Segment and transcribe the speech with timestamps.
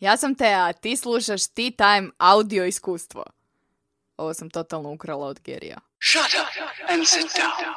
[0.00, 3.24] Ja sam Tea, a ti slušaš Tea Time audio iskustvo.
[4.16, 5.80] Ovo sam totalno ukrala od Gerija.
[6.02, 7.74] Shut up and sit down.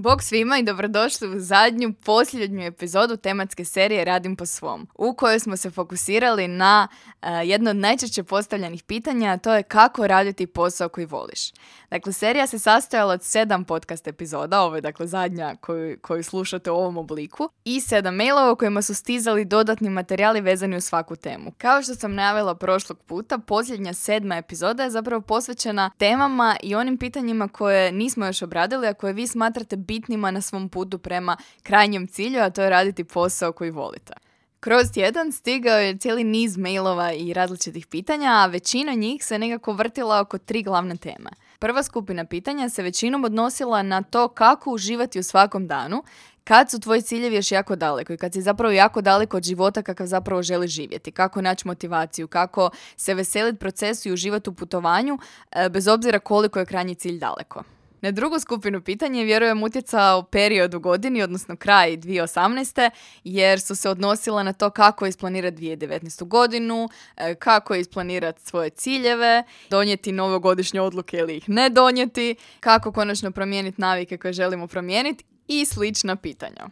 [0.00, 5.40] Bog svima i dobrodošli u zadnju, posljednju epizodu tematske serije Radim po svom, u kojoj
[5.40, 6.88] smo se fokusirali na
[7.22, 11.52] eh, jedno od najčešće postavljenih pitanja, a to je kako raditi posao koji voliš.
[11.90, 16.70] Dakle, serija se sastojala od sedam podcast epizoda, ovo je dakle zadnja koju, koju slušate
[16.70, 21.16] u ovom obliku, i sedam mailova u kojima su stizali dodatni materijali vezani u svaku
[21.16, 21.52] temu.
[21.58, 26.98] Kao što sam najavila prošlog puta, posljednja sedma epizoda je zapravo posvećena temama i onim
[26.98, 32.06] pitanjima koje nismo još obradili, a koje vi smatrate bitnima na svom putu prema krajnjem
[32.06, 34.12] cilju, a to je raditi posao koji volite.
[34.60, 39.72] Kroz tjedan stigao je cijeli niz mailova i različitih pitanja, a većina njih se nekako
[39.72, 41.30] vrtila oko tri glavne teme.
[41.58, 46.02] Prva skupina pitanja se većinom odnosila na to kako uživati u svakom danu,
[46.44, 49.82] kad su tvoji ciljevi još jako daleko i kad si zapravo jako daleko od života
[49.82, 55.18] kakav zapravo želiš živjeti, kako naći motivaciju, kako se veseliti procesu i uživati u putovanju,
[55.52, 57.62] e, bez obzira koliko je krajnji cilj daleko.
[58.00, 62.90] Na drugu skupinu pitanja je vjerujem utjecao period u godini, odnosno kraj 2018.
[63.24, 66.24] jer su se odnosila na to kako isplanirati 2019.
[66.24, 73.30] godinu, e, kako isplanirati svoje ciljeve, donijeti novogodišnje odluke ili ih ne donijeti, kako konačno
[73.30, 76.68] promijeniti navike koje želimo promijeniti i slična pitanja.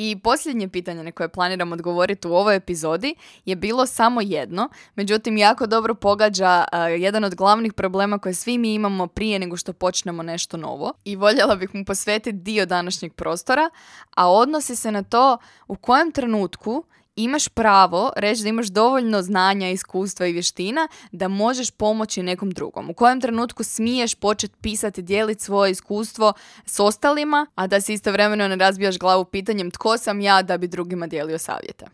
[0.00, 5.36] I posljednje pitanje na koje planiram odgovoriti u ovoj epizodi je bilo samo jedno, međutim
[5.36, 9.72] jako dobro pogađa a, jedan od glavnih problema koje svi mi imamo prije nego što
[9.72, 10.92] počnemo nešto novo.
[11.04, 13.70] I voljela bih mu posvetiti dio današnjeg prostora,
[14.16, 15.38] a odnosi se na to
[15.68, 16.84] u kojem trenutku
[17.18, 22.90] imaš pravo reći da imaš dovoljno znanja, iskustva i vještina da možeš pomoći nekom drugom.
[22.90, 26.32] U kojem trenutku smiješ početi pisati, dijeliti svoje iskustvo
[26.66, 30.68] s ostalima, a da si istovremeno ne razbijaš glavu pitanjem tko sam ja da bi
[30.68, 31.86] drugima dijelio savjete.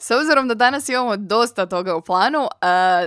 [0.00, 2.48] S obzirom da danas imamo dosta toga u planu, uh,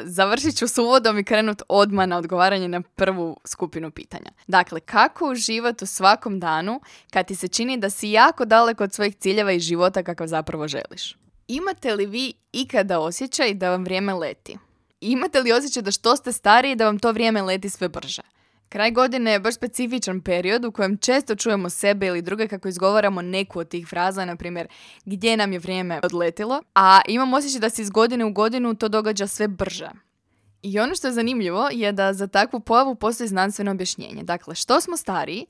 [0.04, 4.32] završit ću s uvodom i krenut odmah na odgovaranje na prvu skupinu pitanja.
[4.48, 6.82] Dakle, kako uživati u svakom danu
[7.12, 10.68] kad ti se čini da si jako daleko od svojih ciljeva i života kakav zapravo
[10.68, 11.18] želiš?
[11.54, 14.58] Imate li vi ikada osjećaj da vam vrijeme leti?
[15.02, 18.22] Imate li osjećaj da što ste stariji da vam to vrijeme leti sve brže?
[18.70, 23.22] Kraj godine je baš specifičan period u kojem često čujemo sebe ili druge kako izgovaramo
[23.22, 24.68] neku od tih fraza, na primjer
[25.06, 28.90] gdje nam je vrijeme odletilo, a imam osjećaj da se iz godine u godinu to
[28.90, 29.90] događa sve brže.
[30.62, 34.24] I ono što je zanimljivo je da za takvu pojavu postoji znanstveno objašnjenje.
[34.24, 35.46] Dakle, što smo stariji,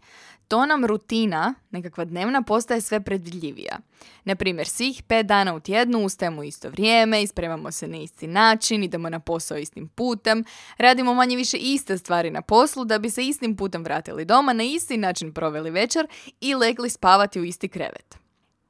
[0.52, 3.78] to nam rutina, nekakva dnevna, postaje sve predvidljivija.
[4.24, 8.28] Na primjer, svih pet dana u tjednu ustajemo u isto vrijeme, ispremamo se na isti
[8.28, 10.44] način, idemo na posao istim putem,
[10.78, 14.64] radimo manje više iste stvari na poslu da bi se istim putem vratili doma, na
[14.64, 16.08] isti način proveli večer
[16.42, 18.18] i legli spavati u isti krevet.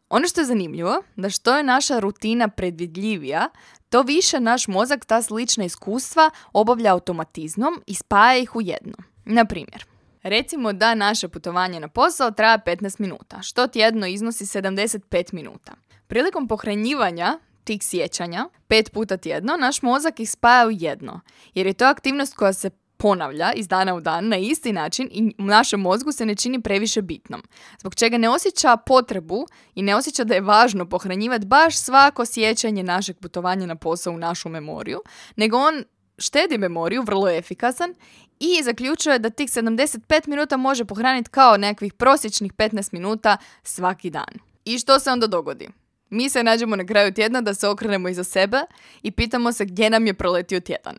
[0.10, 3.50] Ono što je zanimljivo, da što je naša rutina predvidljivija,
[3.90, 8.98] to više naš mozak ta slična iskustva obavlja automatizmom i spaja ih u jedno.
[9.26, 9.91] Na primjer,
[10.24, 15.74] recimo da naše putovanje na posao traje 15 minuta, što tjedno iznosi 75 minuta.
[16.08, 21.20] Prilikom pohranjivanja tih sjećanja, pet puta tjedno, naš mozak ih spaja u jedno,
[21.54, 22.70] jer je to aktivnost koja se
[23.02, 26.62] ponavlja iz dana u dan na isti način i u našem mozgu se ne čini
[26.62, 27.44] previše bitnom.
[27.80, 29.46] Zbog čega ne osjeća potrebu
[29.76, 34.18] i ne osjeća da je važno pohranjivati baš svako sjećanje našeg putovanja na posao u
[34.18, 35.02] našu memoriju,
[35.36, 35.84] nego on
[36.22, 37.96] štedi memoriju, vrlo je efikasan
[38.40, 44.34] i zaključuje da tih 75 minuta može pohraniti kao nekakvih prosječnih 15 minuta svaki dan.
[44.66, 45.70] I što se onda dogodi?
[46.10, 48.58] Mi se nađemo na kraju tjedna da se okrenemo iza sebe
[49.02, 50.98] i pitamo se gdje nam je proletio tjedan.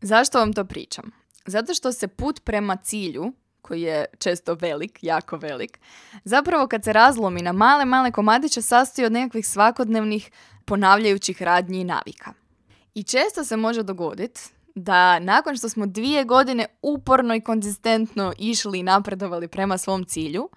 [0.00, 1.10] Zašto vam to pričam?
[1.46, 3.32] Zato što se put prema cilju,
[3.62, 5.80] koji je često velik, jako velik,
[6.24, 10.30] zapravo kad se razlomi na male, male komadiće sastoji od nekakvih svakodnevnih
[10.64, 12.32] ponavljajućih radnji i navika.
[12.94, 14.40] I često se može dogoditi
[14.74, 20.48] da nakon što smo dvije godine uporno i konzistentno išli i napredovali prema svom cilju,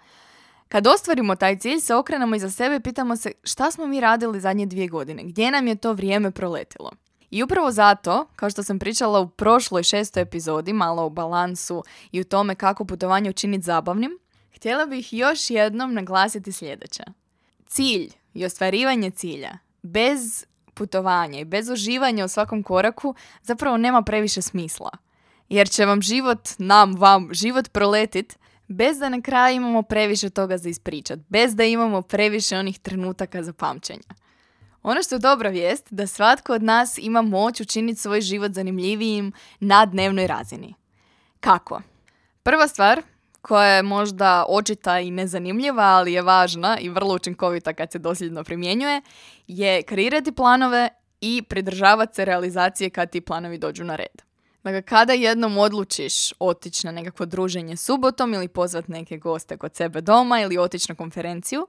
[0.67, 4.41] kad ostvarimo taj cilj se okrenemo iza sebe i pitamo se šta smo mi radili
[4.41, 6.91] zadnje dvije godine, gdje nam je to vrijeme proletilo.
[7.29, 12.21] I upravo zato, kao što sam pričala u prošloj šestoj epizodi, malo o balansu i
[12.21, 14.19] u tome kako putovanje učiniti zabavnim,
[14.55, 17.03] htjela bih još jednom naglasiti sljedeće.
[17.65, 24.41] Cilj i ostvarivanje cilja bez putovanja i bez uživanja u svakom koraku zapravo nema previše
[24.41, 24.91] smisla.
[25.49, 28.37] Jer će vam život, nam, vam, život proletit
[28.67, 33.43] bez da na kraju imamo previše toga za ispričat, bez da imamo previše onih trenutaka
[33.43, 34.23] za pamćenja.
[34.83, 39.31] Ono što je dobra vijest, da svatko od nas ima moć učiniti svoj život zanimljivijim
[39.59, 40.73] na dnevnoj razini.
[41.39, 41.81] Kako?
[42.43, 43.01] Prva stvar
[43.43, 48.43] koja je možda očita i nezanimljiva, ali je važna i vrlo učinkovita kad se dosljedno
[48.43, 49.01] primjenjuje,
[49.47, 50.89] je kreirati planove
[51.21, 54.21] i pridržavati se realizacije kad ti planovi dođu na red.
[54.63, 60.01] Dakle, kada jednom odlučiš otići na nekakvo druženje subotom ili pozvat neke goste kod sebe
[60.01, 61.67] doma ili otići na konferenciju,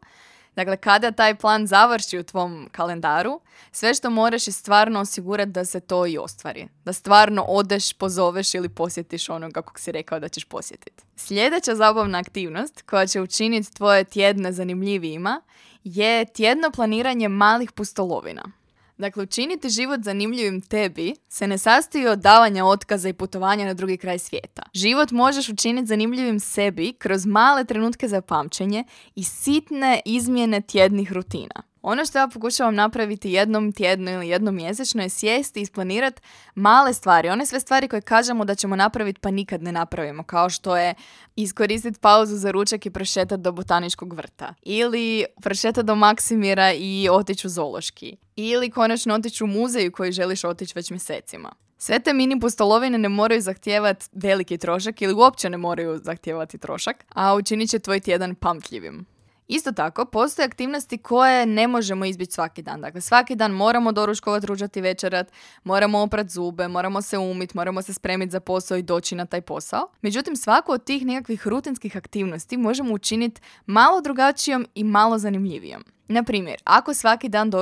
[0.57, 3.41] Dakle, kada taj plan završi u tvom kalendaru,
[3.73, 6.69] sve što moraš je stvarno osigurati da se to i ostvari.
[6.85, 11.05] Da stvarno odeš, pozoveš ili posjetiš onoga kog si rekao da ćeš posjetiti.
[11.17, 15.41] Sljedeća zabavna aktivnost koja će učiniti tvoje tjedne zanimljivijima
[15.85, 18.64] je tjedno planiranje malih pustolovina.
[18.99, 23.97] Dakle, učiniti život zanimljivim tebi se ne sastoji od davanja otkaza i putovanja na drugi
[23.97, 24.63] kraj svijeta.
[24.75, 31.74] Život možeš učiniti zanimljivim sebi kroz male trenutke za pamćenje i sitne izmjene tjednih rutina.
[31.87, 36.23] Ono što ja pokušavam napraviti jednom tjedno ili jednom mjesečno je sjesti i isplanirati
[36.55, 37.29] male stvari.
[37.29, 40.23] One sve stvari koje kažemo da ćemo napraviti pa nikad ne napravimo.
[40.23, 40.95] Kao što je
[41.37, 44.55] iskoristiti pauzu za ručak i prošetati do botaničkog vrta.
[44.63, 48.17] Ili prošetati do Maksimira i otići u zološki.
[48.37, 51.55] Ili konačno otići u muzej koji želiš otići već mjesecima.
[51.79, 57.05] Sve te mini pustolovine ne moraju zahtijevati veliki trošak ili uopće ne moraju zahtijevati trošak,
[57.09, 59.14] a učinit će tvoj tjedan pamtljivim.
[59.49, 62.81] Isto tako, postoje aktivnosti koje ne možemo izbjeći svaki dan.
[62.81, 65.33] Dakle, svaki dan moramo doručkovati, ružati večerat,
[65.65, 69.41] moramo oprat zube, moramo se umit, moramo se spremiti za posao i doći na taj
[69.41, 69.89] posao.
[70.03, 75.94] Međutim, svaku od tih nekakvih rutinskih aktivnosti možemo učiniti malo drugačijom i malo zanimljivijom.
[76.09, 77.53] Na primjer, ako svaki dan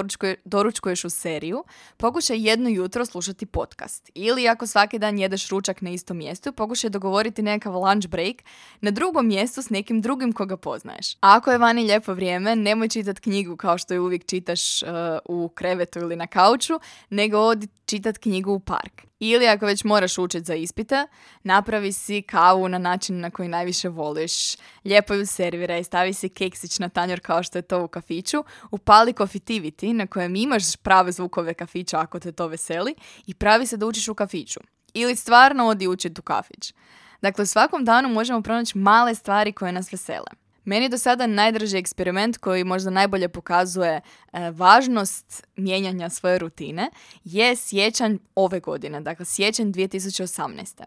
[0.44, 1.64] doručkuješ u seriju,
[1.96, 4.10] pokušaj jedno jutro slušati podcast.
[4.14, 8.36] Ili ako svaki dan jedeš ručak na istom mjestu, pokušaj dogovoriti nekakav lunch break
[8.80, 11.14] na drugom mjestu s nekim drugim koga poznaješ.
[11.14, 14.88] A ako je vani lijepo vrijeme, nemoj čitati knjigu kao što je uvijek čitaš uh,
[15.24, 16.80] u krevetu ili na kauču,
[17.10, 19.02] nego odi čitati knjigu u park.
[19.24, 21.06] Ili ako već moraš učiti za ispite,
[21.42, 24.32] napravi si kavu na način na koji najviše voliš,
[24.84, 28.31] lijepo ju serviraj, stavi si keksić na tanjur kao što je to u kafiću,
[28.70, 32.94] upali Coffeetivity na kojem imaš prave zvukove kafića ako te to veseli
[33.26, 34.60] i pravi se da učiš u kafiću.
[34.94, 36.74] Ili stvarno odi učiti u kafić.
[37.22, 40.41] Dakle, svakom danu možemo pronaći male stvari koje nas vesele.
[40.64, 44.00] Meni je do sada najdraži eksperiment koji možda najbolje pokazuje
[44.32, 46.90] e, važnost mijenjanja svoje rutine
[47.24, 50.82] je sjećanj ove godine, dakle sjećanj 2018.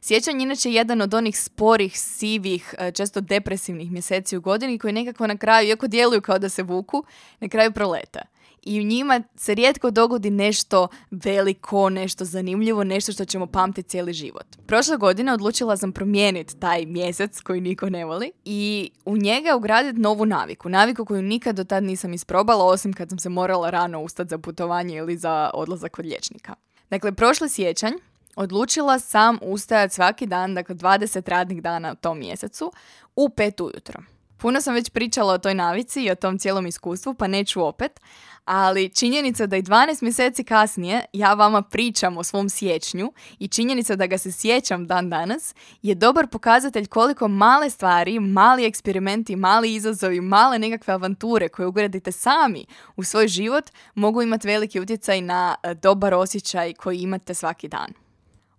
[0.00, 5.26] Sjećanj inače jedan od onih sporih, sivih, e, često depresivnih mjeseci u godini koji nekako
[5.26, 7.04] na kraju, iako djeluju kao da se vuku,
[7.40, 8.35] na kraju prolete
[8.66, 14.12] i u njima se rijetko dogodi nešto veliko, nešto zanimljivo, nešto što ćemo pamtiti cijeli
[14.12, 14.46] život.
[14.66, 20.00] Prošle godine odlučila sam promijeniti taj mjesec koji niko ne voli i u njega ugraditi
[20.00, 20.68] novu naviku.
[20.68, 24.38] Naviku koju nikad do tad nisam isprobala, osim kad sam se morala rano ustati za
[24.38, 26.54] putovanje ili za odlazak kod liječnika.
[26.90, 27.92] Dakle, prošli sjećanj
[28.36, 32.72] odlučila sam ustajati svaki dan, dakle 20 radnih dana u tom mjesecu,
[33.16, 34.00] u pet ujutro.
[34.36, 38.00] Puno sam već pričala o toj navici i o tom cijelom iskustvu, pa neću opet,
[38.46, 43.96] ali činjenica da i 12 mjeseci kasnije ja vama pričam o svom sjećnju i činjenica
[43.96, 49.74] da ga se sjećam dan danas je dobar pokazatelj koliko male stvari, mali eksperimenti, mali
[49.74, 52.66] izazovi, male nekakve avanture koje ugradite sami
[52.96, 57.92] u svoj život mogu imati veliki utjecaj na e, dobar osjećaj koji imate svaki dan.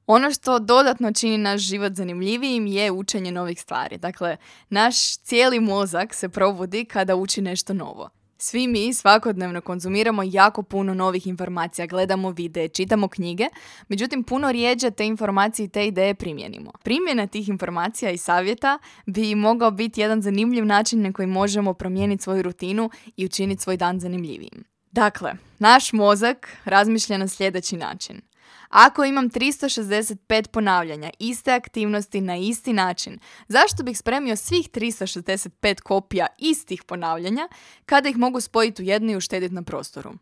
[0.07, 3.97] Ono što dodatno čini naš život zanimljivijim je učenje novih stvari.
[3.97, 4.37] Dakle,
[4.69, 8.16] naš cijeli mozak se provodi kada uči nešto novo.
[8.37, 13.45] Svi mi svakodnevno konzumiramo jako puno novih informacija, gledamo videe, čitamo knjige,
[13.87, 16.71] međutim puno rijeđe te informacije i te ideje primjenimo.
[16.83, 22.23] Primjena tih informacija i savjeta bi mogao biti jedan zanimljiv način na koji možemo promijeniti
[22.23, 24.63] svoju rutinu i učiniti svoj dan zanimljivijim.
[24.91, 28.21] Dakle, naš mozak razmišlja na sljedeći način.
[28.69, 36.28] Ako imam 365 ponavljanja iste aktivnosti na isti način, zašto bih spremio svih 365 kopija
[36.38, 37.47] istih ponavljanja
[37.86, 40.14] kada ih mogu spojiti u jednu i uštediti na prostoru?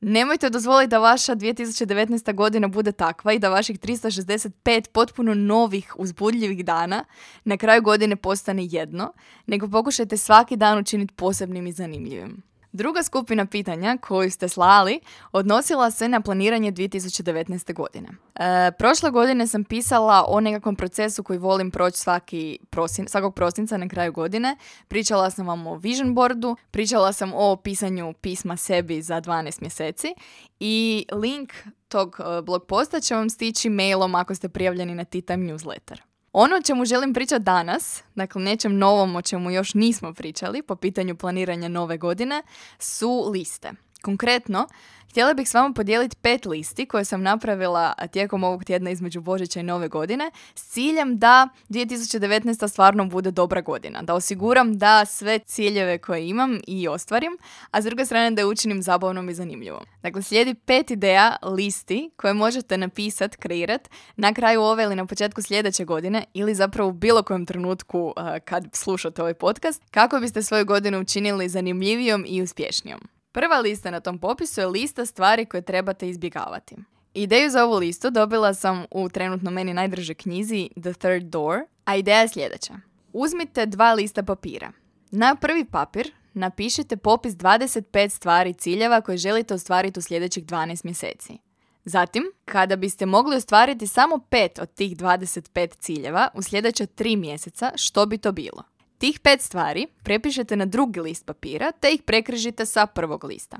[0.00, 2.34] Nemojte dozvoliti da vaša 2019.
[2.34, 7.04] godina bude takva i da vaših 365 potpuno novih uzbudljivih dana
[7.44, 9.12] na kraju godine postane jedno,
[9.46, 12.49] nego pokušajte svaki dan učiniti posebnim i zanimljivim.
[12.72, 15.00] Druga skupina pitanja koju ste slali
[15.32, 17.74] odnosila se na planiranje 2019.
[17.74, 18.08] godine.
[18.34, 23.76] E, prošle godine sam pisala o nekakvom procesu koji volim proći svaki prosin, svakog prosinca
[23.76, 24.56] na kraju godine.
[24.88, 30.14] Pričala sam vam o vision boardu, pričala sam o pisanju pisma sebi za 12 mjeseci
[30.60, 31.52] i link
[31.88, 36.09] tog e, blog posta će vam stići mailom ako ste prijavljeni na Time newsletter.
[36.32, 40.76] Ono o čemu želim pričati danas, dakle nečem novom o čemu još nismo pričali po
[40.76, 42.42] pitanju planiranja nove godine,
[42.78, 43.72] su liste.
[44.02, 44.68] Konkretno,
[45.10, 49.60] htjela bih s vama podijeliti pet listi koje sam napravila tijekom ovog tjedna između Božića
[49.60, 52.68] i Nove godine s ciljem da 2019.
[52.68, 54.02] stvarno bude dobra godina.
[54.02, 57.38] Da osiguram da sve ciljeve koje imam i ostvarim,
[57.70, 59.84] a s druge strane da je učinim zabavnom i zanimljivom.
[60.02, 65.42] Dakle, slijedi pet ideja listi koje možete napisati, kreirati na kraju ove ili na početku
[65.42, 68.14] sljedeće godine ili zapravo u bilo kojem trenutku
[68.44, 73.19] kad slušate ovaj podcast kako biste svoju godinu učinili zanimljivijom i uspješnijom.
[73.32, 76.76] Prva lista na tom popisu je lista stvari koje trebate izbjegavati.
[77.14, 81.96] Ideju za ovu listu dobila sam u trenutno meni najdrže knjizi The Third Door, a
[81.96, 82.74] ideja je sljedeća.
[83.12, 84.72] Uzmite dva lista papira.
[85.10, 91.38] Na prvi papir napišite popis 25 stvari ciljeva koje želite ostvariti u sljedećih 12 mjeseci.
[91.84, 97.72] Zatim, kada biste mogli ostvariti samo 5 od tih 25 ciljeva u sljedeća 3 mjeseca,
[97.76, 98.69] što bi to bilo?
[99.00, 103.58] Tih pet stvari prepišete na drugi list papira te ih prekrižite sa prvog lista.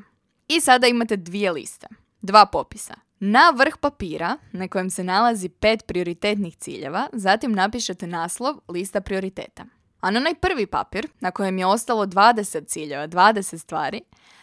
[0.49, 1.87] I sada imate dvije liste,
[2.23, 2.95] dva popisa.
[3.21, 9.65] Na vrh papira na kojem se nalazi pet prioritetnih ciljeva, zatim napišete naslov lista prioriteta.
[10.01, 14.01] A na onaj prvi papir, na kojem je ostalo 20 ciljeva, 20 stvari,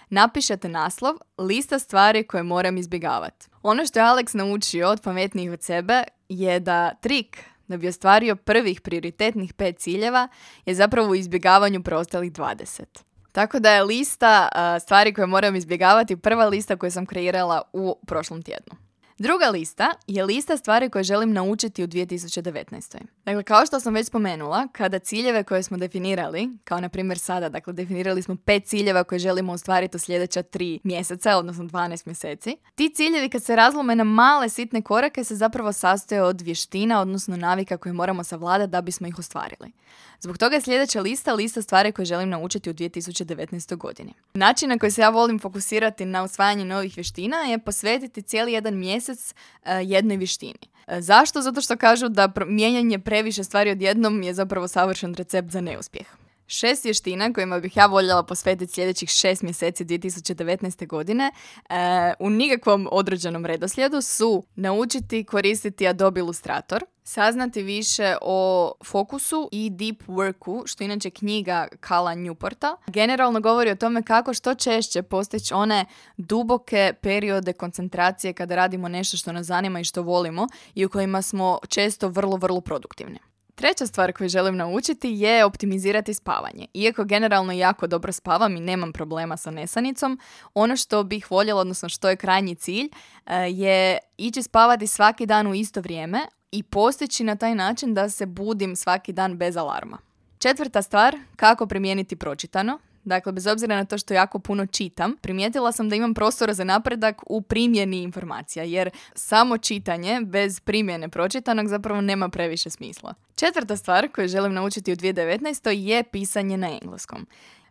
[0.10, 3.48] napišete naslov lista stvari koje moram izbjegavati.
[3.64, 8.36] Ono što je Alex naučio od pametnijih od sebe je da trik da bi ostvario
[8.36, 10.28] prvih prioritetnih pet ciljeva
[10.66, 12.84] je zapravo u izbjegavanju preostalih 20.
[13.32, 18.42] Tako da je lista stvari koje moram izbjegavati prva lista koju sam kreirala u prošlom
[18.42, 18.87] tjednu.
[19.20, 22.98] Druga lista je lista stvari koje želim naučiti u 2019.
[23.26, 27.50] Dakle, kao što sam već spomenula, kada ciljeve koje smo definirali, kao na primjer sada,
[27.50, 32.58] dakle definirali smo pet ciljeva koje želimo ostvariti u sljedeća tri mjeseca, odnosno 12 mjeseci,
[32.76, 37.38] ti ciljevi kad se razlome na male sitne korake se zapravo sastoje od vještina, odnosno
[37.38, 39.72] navika koje moramo savladati da bismo ih ostvarili.
[40.20, 43.76] Zbog toga je sljedeća lista lista stvari koje želim naučiti u 2019.
[43.76, 44.14] godini.
[44.34, 48.78] Način na koji se ja volim fokusirati na usvajanje novih vještina je posvetiti cijeli jedan
[48.78, 50.60] mjesec uh, jednoj vještini.
[50.88, 51.42] E, zašto?
[51.42, 56.08] Zato što kažu da mijenjanje previše stvari odjednom je zapravo savršen recept za neuspjeh.
[56.48, 60.88] Šest vještina kojima bih ja voljela posvetiti sljedećih šest mjeseci 2019.
[60.88, 61.32] godine
[61.70, 69.70] e, u nikakvom određenom redoslijedu su naučiti koristiti Adobe Illustrator, saznati više o fokusu i
[69.70, 72.76] deep worku, što inače knjiga Kala Newporta.
[72.88, 75.86] Generalno govori o tome kako što češće postići one
[76.18, 81.22] duboke periode koncentracije kada radimo nešto što nas zanima i što volimo i u kojima
[81.22, 83.20] smo često vrlo, vrlo produktivni.
[83.58, 86.68] Treća stvar koju želim naučiti je optimizirati spavanje.
[86.74, 90.20] Iako generalno jako dobro spavam i nemam problema sa nesanicom,
[90.54, 92.90] ono što bih voljela, odnosno što je krajnji cilj,
[93.26, 96.20] eh, je ići spavati svaki dan u isto vrijeme
[96.52, 99.98] i postići na taj način da se budim svaki dan bez alarma.
[100.38, 102.80] Četvrta stvar, kako primijeniti pročitano.
[103.04, 106.64] Dakle, bez obzira na to što jako puno čitam, primijetila sam da imam prostora za
[106.64, 113.14] napredak u primjeni informacija, jer samo čitanje bez primjene pročitanog zapravo nema previše smisla.
[113.40, 115.70] Četvrta stvar koju želim naučiti u 2019.
[115.70, 117.28] je pisanje na engleskom.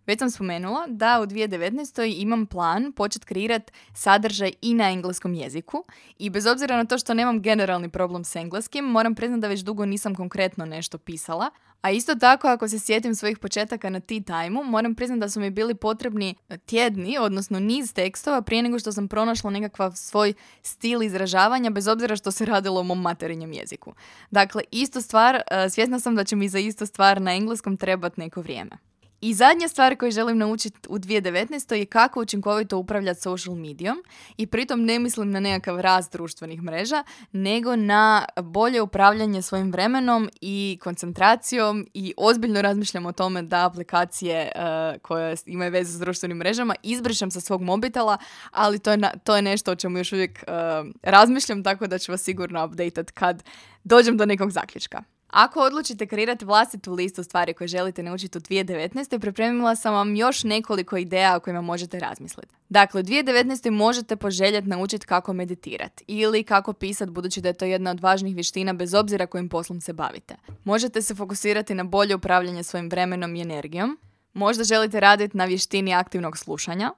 [0.07, 2.15] Već sam spomenula da u 2019.
[2.21, 5.85] imam plan početi kreirati sadržaj i na engleskom jeziku
[6.19, 9.61] i bez obzira na to što nemam generalni problem s engleskim, moram priznati da već
[9.61, 14.21] dugo nisam konkretno nešto pisala, a isto tako ako se sjetim svojih početaka na tea
[14.21, 16.35] time moram priznati da su mi bili potrebni
[16.67, 22.17] tjedni, odnosno niz tekstova prije nego što sam pronašla nekakav svoj stil izražavanja bez obzira
[22.17, 23.95] što se radilo o mom materinjem jeziku.
[24.31, 28.21] Dakle, isto stvar, eh, svjesna sam da će mi za isto stvar na engleskom trebati
[28.21, 28.86] neko vrijeme.
[29.21, 31.75] I zadnja stvar koju želim naučiti u 2019.
[31.75, 34.03] je kako učinkovito upravljati social medijom
[34.37, 40.31] i pritom ne mislim na nekakav rast društvenih mreža, nego na bolje upravljanje svojim vremenom
[40.41, 46.37] i koncentracijom i ozbiljno razmišljam o tome da aplikacije uh, koje imaju veze s društvenim
[46.37, 48.19] mrežama izbrišem sa svog mobitela,
[48.51, 52.13] ali to je, to je nešto o čemu još uvijek uh, razmišljam, tako da ću
[52.13, 53.43] vas sigurno updateat kad
[53.85, 55.16] dođem do nekog zaključka.
[55.31, 59.19] Ako odlučite kreirati vlastitu listu stvari koje želite naučiti u 2019.
[59.19, 62.55] pripremila sam vam još nekoliko ideja o kojima možete razmisliti.
[62.69, 63.71] Dakle, u 2019.
[63.71, 68.35] možete poželjeti naučiti kako meditirati ili kako pisati budući da je to jedna od važnih
[68.35, 70.37] vještina bez obzira kojim poslom se bavite.
[70.65, 73.99] Možete se fokusirati na bolje upravljanje svojim vremenom i energijom.
[74.33, 76.91] Možda želite raditi na vještini aktivnog slušanja.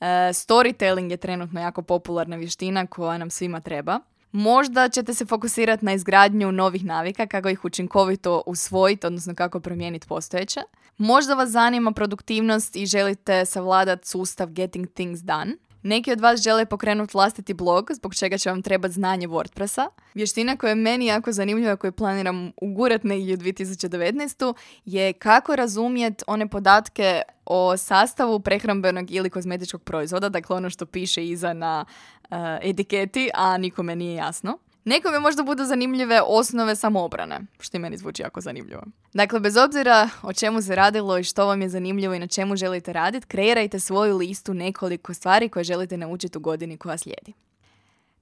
[0.00, 4.00] E, storytelling je trenutno jako popularna vještina koja nam svima treba.
[4.36, 10.06] Možda ćete se fokusirati na izgradnju novih navika, kako ih učinkovito usvojiti, odnosno kako promijeniti
[10.08, 10.60] postojeće.
[10.98, 15.56] Možda vas zanima produktivnost i želite savladati sustav Getting Things Done.
[15.82, 19.88] Neki od vas žele pokrenuti vlastiti blog, zbog čega će vam trebati znanje WordPressa.
[20.14, 24.54] Vještina koja je meni jako zanimljiva, koju planiram ugurat negdje u 2019.
[24.84, 31.26] je kako razumjeti one podatke o sastavu prehrambenog ili kozmetičkog proizvoda, dakle ono što piše
[31.26, 31.84] iza na
[32.30, 34.58] uh, etiketi, a nikome nije jasno.
[34.86, 38.82] Nekome možda budu zanimljive osnove samoobrane, što i meni zvuči jako zanimljivo.
[39.14, 42.56] Dakle, bez obzira o čemu se radilo i što vam je zanimljivo i na čemu
[42.56, 47.32] želite raditi, kreirajte svoju listu nekoliko stvari koje želite naučiti u godini koja slijedi.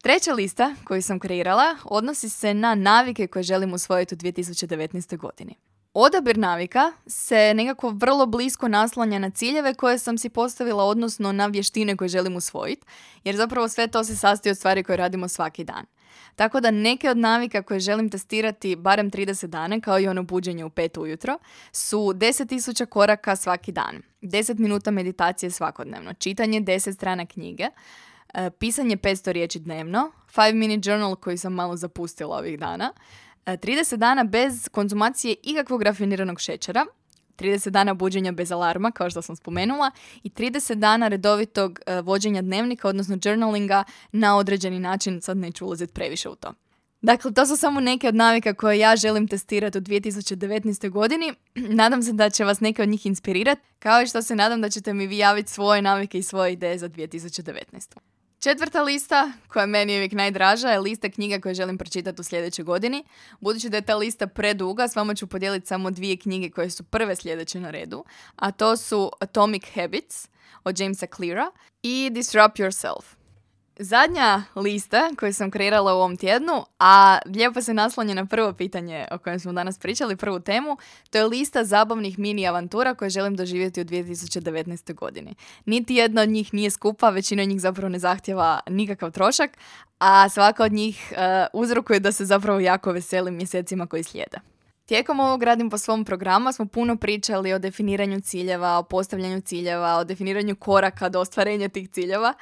[0.02, 5.16] Treća lista koju sam kreirala odnosi se na navike koje želim usvojiti u 2019.
[5.16, 5.54] godini.
[5.94, 11.46] Odabir navika se nekako vrlo blisko naslanja na ciljeve koje sam si postavila, odnosno na
[11.46, 12.86] vještine koje želim usvojiti,
[13.24, 15.84] jer zapravo sve to se sastoji od stvari koje radimo svaki dan.
[16.36, 20.64] Tako da neke od navika koje želim testirati barem 30 dana, kao i ono buđenje
[20.64, 21.38] u 5 ujutro,
[21.72, 27.64] su 10.000 koraka svaki dan, 10 minuta meditacije svakodnevno, čitanje 10 strana knjige,
[28.34, 32.92] e, pisanje 500 riječi dnevno, 5 minute journal koji sam malo zapustila ovih dana,
[33.46, 36.84] 30 e, dana bez konzumacije ikakvog rafiniranog šećera,
[37.38, 39.90] 30 dana buđenja bez alarma, kao što sam spomenula,
[40.22, 45.92] i 30 dana redovitog e, vođenja dnevnika, odnosno journalinga, na određeni način, sad neću ulaziti
[45.92, 46.52] previše u to.
[47.04, 50.90] Dakle, to su samo neke od navika koje ja želim testirati u 2019.
[50.90, 51.32] godini.
[51.80, 54.70] Nadam se da će vas neke od njih inspirirati, kao i što se nadam da
[54.70, 58.13] ćete mi vi javiti svoje navike i svoje ideje za 2019.
[58.44, 62.64] Četvrta lista, koja meni je uvijek najdraža, je lista knjiga koje želim pročitati u sljedećoj
[62.64, 63.04] godini.
[63.40, 66.84] Budući da je ta lista preduga, s vama ću podijeliti samo dvije knjige koje su
[66.84, 68.04] prve sljedeće na redu,
[68.36, 70.28] a to su Atomic Habits
[70.64, 71.50] od Jamesa Cleara
[71.82, 73.23] i Disrupt Yourself.
[73.78, 79.06] Zadnja lista koju sam kreirala u ovom tjednu, a lijepo se naslonje na prvo pitanje
[79.10, 80.76] o kojem smo danas pričali, prvu temu,
[81.10, 84.94] to je lista zabavnih mini avantura koje želim doživjeti u 2019.
[84.94, 85.34] godini.
[85.64, 89.50] Niti jedna od njih nije skupa, većina njih zapravo ne zahtjeva nikakav trošak,
[89.98, 91.16] a svaka od njih uh,
[91.52, 94.38] uzrokuje da se zapravo jako veselim mjesecima koji slijede.
[94.86, 99.96] Tijekom ovog radim po svom programu smo puno pričali o definiranju ciljeva, o postavljanju ciljeva,
[99.96, 102.34] o definiranju koraka do ostvarenja tih ciljeva.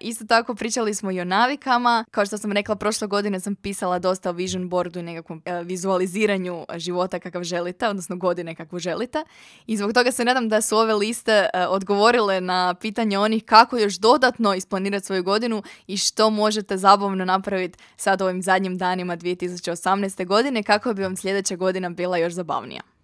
[0.00, 2.04] Isto tako pričali smo i o navikama.
[2.10, 5.62] Kao što sam rekla, prošle godine sam pisala dosta o vision boardu i nekakvom e,
[5.62, 9.24] vizualiziranju života kakav želite, odnosno godine kakvu želite.
[9.66, 13.78] I zbog toga se nadam da su ove liste e, odgovorile na pitanje onih kako
[13.78, 20.26] još dodatno isplanirati svoju godinu i što možete zabavno napraviti sad ovim zadnjim danima 2018.
[20.26, 22.97] godine kako bi vam sljedeća godina bila još zabavnija.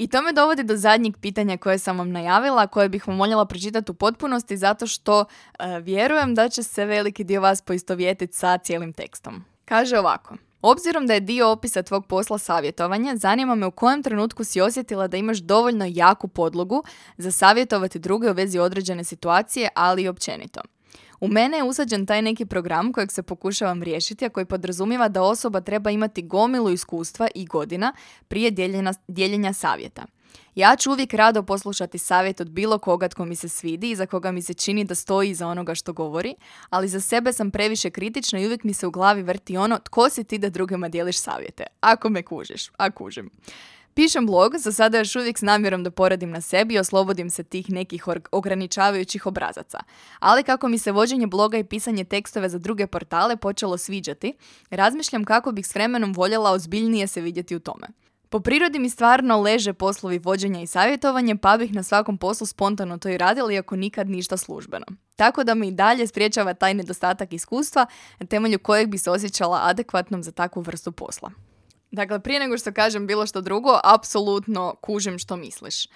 [0.00, 3.44] I to me dovodi do zadnjeg pitanja koje sam vam najavila, koje bih vam voljela
[3.44, 8.58] pročitati u potpunosti zato što e, vjerujem da će se veliki dio vas poistovjetiti sa
[8.58, 9.44] cijelim tekstom.
[9.64, 10.36] Kaže ovako.
[10.62, 15.08] Obzirom da je dio opisa tvog posla savjetovanja, zanima me u kojem trenutku si osjetila
[15.08, 16.82] da imaš dovoljno jaku podlogu
[17.16, 20.60] za savjetovati druge u vezi određene situacije, ali i općenito.
[21.20, 25.22] U mene je usađen taj neki program kojeg se pokušavam riješiti, a koji podrazumijeva da
[25.22, 27.92] osoba treba imati gomilu iskustva i godina
[28.28, 30.06] prije dijeljenja, dijeljenja savjeta.
[30.54, 34.06] Ja ću uvijek rado poslušati savjet od bilo koga tko mi se svidi i za
[34.06, 36.34] koga mi se čini da stoji iza onoga što govori,
[36.70, 40.10] ali za sebe sam previše kritična i uvijek mi se u glavi vrti ono tko
[40.10, 41.64] si ti da drugima dijeliš savjete.
[41.80, 43.30] Ako me kužiš, a kužim.
[43.94, 47.42] Pišem blog, za sada još uvijek s namjerom da poradim na sebi i oslobodim se
[47.42, 49.78] tih nekih ograničavajućih obrazaca.
[50.18, 54.34] Ali kako mi se vođenje bloga i pisanje tekstove za druge portale počelo sviđati,
[54.70, 57.86] razmišljam kako bih s vremenom voljela ozbiljnije se vidjeti u tome.
[58.28, 62.98] Po prirodi mi stvarno leže poslovi vođenja i savjetovanje, pa bih na svakom poslu spontano
[62.98, 64.86] to i radila, iako nikad ništa službeno.
[65.16, 67.86] Tako da mi i dalje spriječava taj nedostatak iskustva,
[68.18, 71.30] na temelju kojeg bi se osjećala adekvatnom za takvu vrstu posla.
[71.90, 75.86] Dakle, prije nego što kažem bilo što drugo, apsolutno kužim što misliš.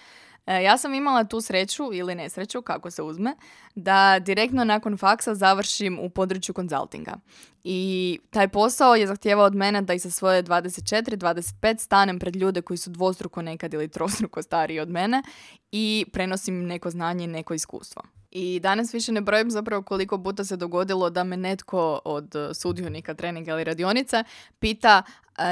[0.46, 3.36] E, ja sam imala tu sreću ili nesreću, kako se uzme,
[3.74, 7.12] da direktno nakon faksa završim u području konzultinga.
[7.64, 12.62] I taj posao je zahtijevao od mene da i sa svoje 24-25 stanem pred ljude
[12.62, 15.22] koji su dvostruko nekad ili trostruko stariji od mene
[15.72, 18.02] i prenosim neko znanje i neko iskustvo.
[18.36, 23.14] I danas više ne brojim zapravo koliko puta se dogodilo da me netko od sudionika
[23.14, 24.24] treninga ili radionice
[24.58, 25.02] pita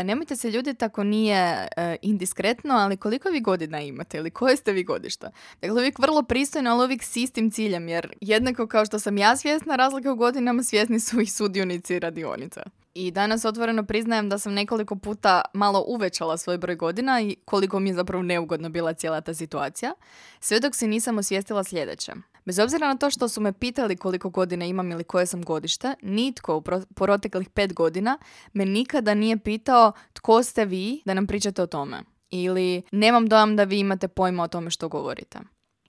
[0.05, 4.73] nemojte se ljudi tako nije e, indiskretno, ali koliko vi godina imate ili koje ste
[4.73, 5.31] vi godišta?
[5.61, 9.37] Dakle, uvijek vrlo pristojno, ali uvijek s istim ciljem, jer jednako kao što sam ja
[9.37, 12.62] svjesna razlike u godinama, svjesni su i sudionici radionica.
[12.95, 17.81] I danas otvoreno priznajem da sam nekoliko puta malo uvećala svoj broj godina i koliko
[17.81, 19.92] mi je zapravo neugodno bila cijela ta situacija,
[20.40, 22.12] sve dok se nisam osvijestila sljedeće.
[22.45, 25.95] Bez obzira na to što su me pitali koliko godina imam ili koje sam godište,
[26.03, 26.63] nitko u
[26.95, 28.19] proteklih pet godina
[28.53, 32.03] me nikada nije pitao tko ste vi da nam pričate o tome.
[32.31, 35.39] Ili nemam dojam da vi imate pojma o tome što govorite.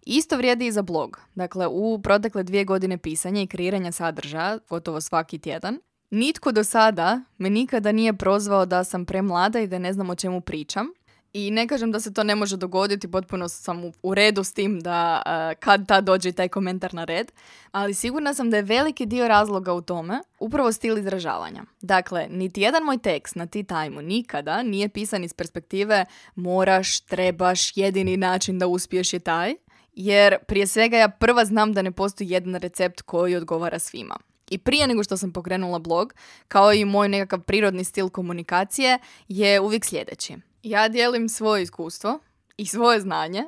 [0.05, 1.19] Isto vrijedi i za blog.
[1.35, 7.21] Dakle, u protekle dvije godine pisanja i kreiranja sadržaja, gotovo svaki tjedan, nitko do sada
[7.37, 10.87] me nikada nije prozvao da sam premlada i da ne znam o čemu pričam.
[11.33, 14.53] I ne kažem da se to ne može dogoditi, potpuno sam u- u redu s
[14.53, 17.31] tim da uh, kad ta dođe taj komentar na red,
[17.71, 21.63] ali sigurna sam da je veliki dio razloga u tome upravo stil izražavanja.
[21.81, 27.77] Dakle, niti jedan moj tekst na ti tajmu nikada nije pisan iz perspektive moraš, trebaš,
[27.77, 29.55] jedini način da uspiješ je taj,
[29.93, 34.15] jer prije svega ja prva znam da ne postoji jedan recept koji odgovara svima.
[34.49, 36.13] I prije nego što sam pokrenula blog,
[36.47, 40.35] kao i moj nekakav prirodni stil komunikacije, je uvijek sljedeći.
[40.63, 42.19] Ja dijelim svoje iskustvo
[42.57, 43.43] i svoje znanje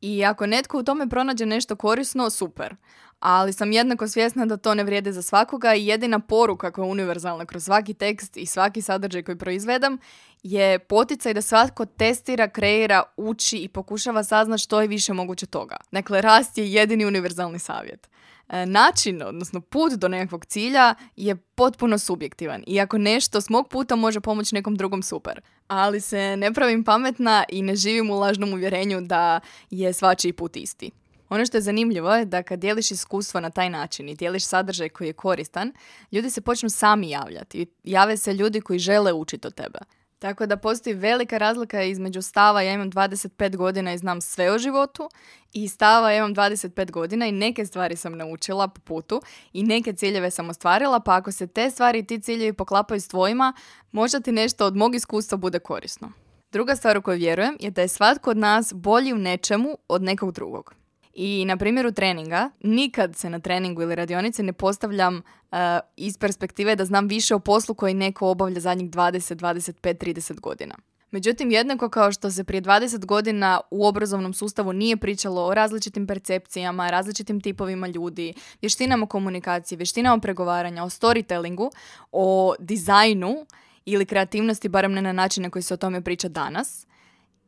[0.00, 2.76] i ako netko u tome pronađe nešto korisno, super.
[3.20, 6.90] Ali sam jednako svjesna da to ne vrijede za svakoga i jedina poruka koja je
[6.90, 9.98] univerzalna kroz svaki tekst i svaki sadržaj koji proizvedam
[10.42, 15.76] je poticaj da svatko testira, kreira, uči i pokušava saznati što je više moguće toga.
[15.92, 18.08] Dakle, rast je jedini univerzalni savjet.
[18.52, 22.64] E, Način, odnosno put do nekakvog cilja je potpuno subjektivan.
[22.66, 25.40] I ako nešto s mog puta može pomoći nekom drugom, super.
[25.68, 30.56] Ali se ne pravim pametna i ne živim u lažnom uvjerenju da je svačiji put
[30.56, 30.90] isti.
[31.28, 34.88] Ono što je zanimljivo je da kad dijeliš iskustvo na taj način i dijeliš sadržaj
[34.88, 35.72] koji je koristan,
[36.12, 37.66] ljudi se počnu sami javljati.
[37.84, 39.78] Jave se ljudi koji žele učiti od tebe.
[40.22, 44.58] Tako da postoji velika razlika između stava ja imam 25 godina i znam sve o
[44.58, 45.08] životu
[45.52, 49.92] i stava ja imam 25 godina i neke stvari sam naučila po putu i neke
[49.92, 53.52] ciljeve sam ostvarila, pa ako se te stvari i ti ciljevi poklapaju s tvojima,
[53.92, 56.12] možda ti nešto od mog iskustva bude korisno.
[56.52, 60.02] Druga stvar u koju vjerujem je da je svatko od nas bolji u nečemu od
[60.02, 60.81] nekog drugog.
[61.14, 65.58] I na primjeru treninga, nikad se na treningu ili radionici ne postavljam uh,
[65.96, 70.74] iz perspektive da znam više o poslu koji neko obavlja zadnjih 20, 25, 30 godina.
[71.12, 76.06] Međutim, jednako kao što se prije 20 godina u obrazovnom sustavu nije pričalo o različitim
[76.06, 81.70] percepcijama, različitim tipovima ljudi, vještinama komunikacije, vještinama pregovaranja, o storytellingu,
[82.12, 83.46] o dizajnu
[83.84, 86.86] ili kreativnosti, barem ne na način na koji se o tome priča danas,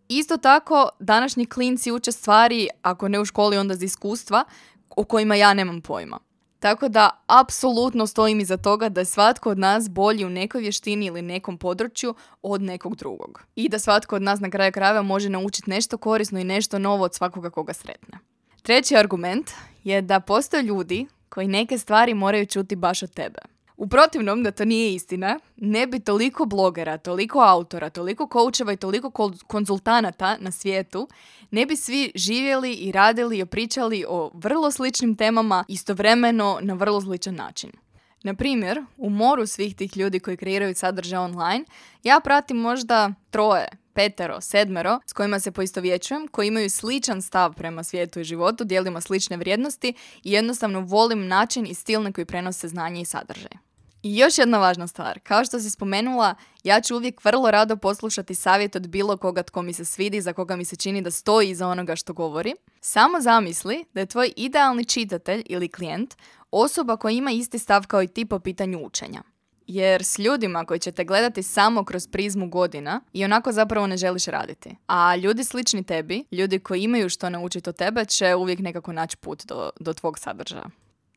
[0.09, 4.45] Isto tako, današnji klinci uče stvari, ako ne u školi, onda iz iskustva,
[4.97, 6.19] o kojima ja nemam pojma.
[6.65, 11.07] Tako da, apsolutno stojim iza toga da je svatko od nas bolji u nekoj vještini
[11.07, 13.43] ili nekom području od nekog drugog.
[13.57, 17.05] I da svatko od nas na kraju krajeva može naučiti nešto korisno i nešto novo
[17.05, 18.19] od svakoga koga sretne.
[18.63, 19.51] Treći argument
[19.85, 23.54] je da postoje ljudi koji neke stvari moraju čuti baš od tebe.
[23.77, 28.77] U protivnom, da to nije istina, ne bi toliko blogera, toliko autora, toliko koučeva i
[28.77, 31.09] toliko konzultanata na svijetu,
[31.51, 37.01] ne bi svi živjeli i radili i pričali o vrlo sličnim temama istovremeno na vrlo
[37.01, 37.71] sličan način.
[38.25, 41.65] Na primjer, u moru svih tih ljudi koji kreiraju sadržaj online,
[42.03, 47.85] ja pratim možda troje, petero, sedmero s kojima se poistovjećujem, koji imaju sličan stav prema
[47.85, 52.69] svijetu i životu, dijelimo slične vrijednosti i jednostavno volim način i stil na koji prenose
[52.69, 53.53] znanje i sadržaj.
[54.05, 58.35] I još jedna važna stvar, kao što si spomenula, ja ću uvijek vrlo rado poslušati
[58.35, 61.51] savjet od bilo koga tko mi se svidi, za koga mi se čini da stoji
[61.51, 62.55] iza onoga što govori.
[62.81, 66.15] Samo zamisli da je tvoj idealni čitatelj ili klijent
[66.51, 69.23] osoba koja ima isti stav kao i ti po pitanju učenja.
[69.67, 73.97] Jer s ljudima koji će te gledati samo kroz prizmu godina i onako zapravo ne
[73.97, 74.77] želiš raditi.
[74.87, 79.17] A ljudi slični tebi, ljudi koji imaju što naučiti od tebe, će uvijek nekako naći
[79.17, 80.67] put do, do tvog sadržaja.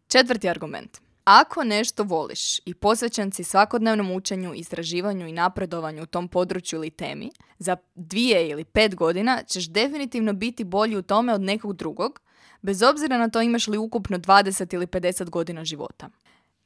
[0.08, 1.07] Četvrti argument.
[1.28, 6.90] Ako nešto voliš i posvećen si svakodnevnom učenju, istraživanju i napredovanju u tom području ili
[6.90, 12.20] temi, za dvije ili pet godina ćeš definitivno biti bolji u tome od nekog drugog,
[12.62, 16.10] bez obzira na to imaš li ukupno 20 ili 50 godina života.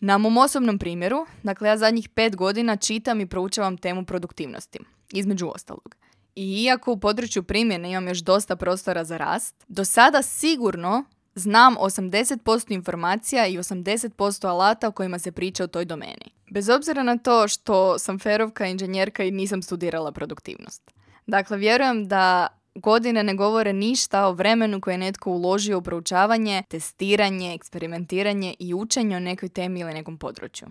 [0.01, 4.79] Na mom osobnom primjeru, dakle ja zadnjih pet godina čitam i proučavam temu produktivnosti,
[5.11, 5.95] između ostalog.
[6.35, 11.75] I iako u području primjene imam još dosta prostora za rast, do sada sigurno znam
[11.75, 16.33] 80% informacija i 80% alata o kojima se priča u toj domeni.
[16.51, 20.91] Bez obzira na to što sam ferovka, inženjerka i nisam studirala produktivnost.
[21.27, 26.63] Dakle, vjerujem da godine ne govore ništa o vremenu koje je netko uložio u proučavanje,
[26.69, 30.67] testiranje, eksperimentiranje i učenje o nekoj temi ili nekom području.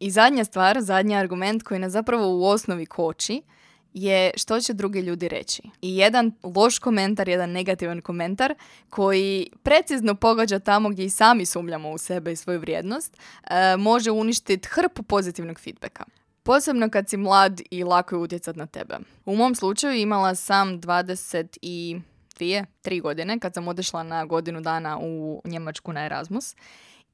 [0.00, 3.42] I zadnja stvar, zadnji argument koji nas zapravo u osnovi koči,
[4.02, 5.62] je što će drugi ljudi reći.
[5.82, 8.54] I jedan loš komentar, jedan negativan komentar
[8.90, 14.10] koji precizno pogađa tamo gdje i sami sumljamo u sebe i svoju vrijednost, e, može
[14.10, 16.04] uništiti hrpu pozitivnog feedbacka.
[16.42, 18.94] Posebno kad si mlad i lako je utjecat na tebe.
[19.24, 22.00] U mom slučaju imala sam 22,
[22.38, 26.54] 3 godine kad sam otišla na godinu dana u Njemačku na Erasmus.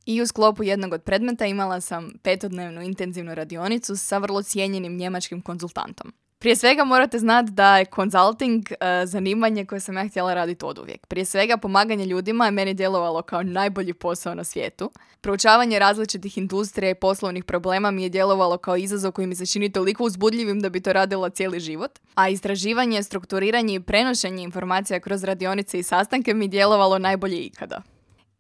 [0.07, 5.43] I u sklopu jednog od predmeta imala sam petodnevnu intenzivnu radionicu sa vrlo cijenjenim njemačkim
[5.43, 6.13] konzultantom.
[6.45, 10.79] Prije svega morate znati da je consulting e, zanimanje koje sam ja htjela raditi od
[10.79, 11.07] uvijek.
[11.07, 14.91] Prije svega pomaganje ljudima je meni djelovalo kao najbolji posao na svijetu.
[15.21, 19.73] Proučavanje različitih industrija i poslovnih problema mi je djelovalo kao izazov koji mi se čini
[19.73, 21.99] toliko uzbudljivim da bi to radila cijeli život.
[22.15, 27.94] A istraživanje, strukturiranje i prenošenje informacija kroz radionice i sastanke mi je djelovalo najbolje ikada.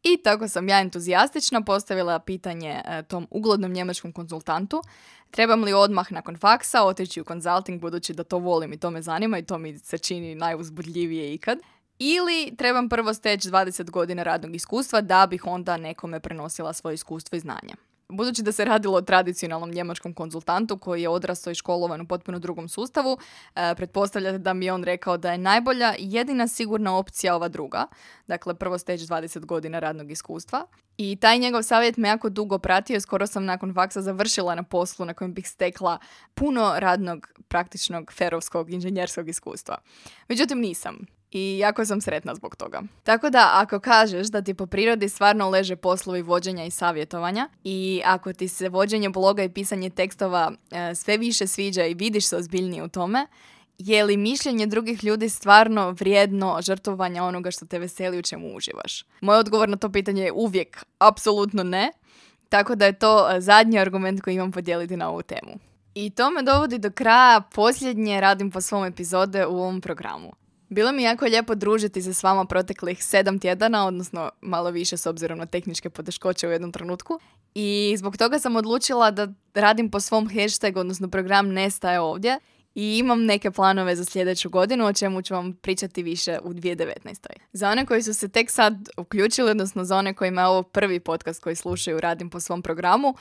[0.05, 4.83] I tako sam ja entuzijastično postavila pitanje e, tom uglednom njemačkom konzultantu
[5.35, 9.03] trebam li odmah nakon faksa otići u consulting budući da to volim i to me
[9.03, 11.59] zanima i to mi se čini najuzbudljivije ikad.
[11.99, 17.37] Ili trebam prvo steći 20 godina radnog iskustva da bih onda nekome prenosila svoje iskustvo
[17.37, 17.75] i znanje.
[18.09, 22.39] Budući da se radilo o tradicionalnom njemačkom konzultantu koji je odrastao i školovan u potpuno
[22.39, 23.19] drugom sustavu,
[23.55, 27.87] e, pretpostavljate da mi je on rekao da je najbolja jedina sigurna opcija ova druga,
[28.27, 30.67] dakle prvo steći 20 godina radnog iskustva.
[30.97, 35.07] I taj njegov savjet me jako dugo pratio, skoro sam nakon faksa završila na poslu
[35.07, 35.99] na kojem bih stekla
[36.35, 39.79] puno radnog, praktičnog, ferovskog, inženjerskog iskustva.
[40.29, 42.83] Međutim, nisam i jako sam sretna zbog toga.
[43.03, 48.03] Tako da ako kažeš da ti po prirodi stvarno leže poslovi vođenja i savjetovanja i
[48.05, 52.37] ako ti se vođenje bloga i pisanje tekstova e, sve više sviđa i vidiš se
[52.37, 53.27] ozbiljnije u tome,
[53.79, 59.05] je li mišljenje drugih ljudi stvarno vrijedno žrtvovanja onoga što te veseli u čemu uživaš?
[59.21, 61.93] Moj odgovor na to pitanje je uvijek apsolutno ne,
[62.49, 65.59] tako da je to e, zadnji argument koji imam podijeliti na ovu temu.
[65.95, 70.33] I to me dovodi do kraja posljednje radim po svom epizode u ovom programu.
[70.75, 75.07] Bilo mi jako lijepo družiti se s vama proteklih sedam tjedana, odnosno malo više s
[75.07, 77.21] obzirom na tehničke poteškoće u jednom trenutku.
[77.55, 82.39] I zbog toga sam odlučila da radim po svom hashtagu, odnosno program Nestaje ovdje.
[82.75, 87.27] I imam neke planove za sljedeću godinu, o čemu ću vam pričati više u 2019.
[87.53, 91.01] Za one koji su se tek sad uključili, odnosno za one kojima je ovo prvi
[91.01, 93.15] podcast koji slušaju Radim po svom programu,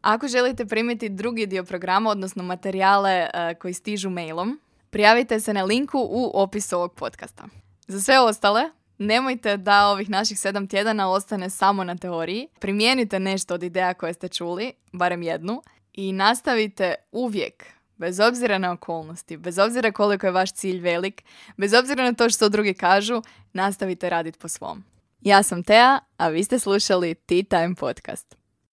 [0.00, 4.60] ako želite primiti drugi dio programa, odnosno materijale eh, koji stižu mailom,
[4.90, 7.44] Prijavite se na linku u opisu ovog podcasta.
[7.88, 8.62] Za sve ostale,
[8.98, 12.48] nemojte da ovih naših sedam tjedana ostane samo na teoriji.
[12.60, 18.72] Primijenite nešto od ideja koje ste čuli, barem jednu, i nastavite uvijek, bez obzira na
[18.72, 21.24] okolnosti, bez obzira koliko je vaš cilj velik,
[21.56, 23.22] bez obzira na to što drugi kažu,
[23.52, 24.84] nastavite raditi po svom.
[25.20, 28.39] Ja sam Tea, a vi ste slušali Tea Time Podcast.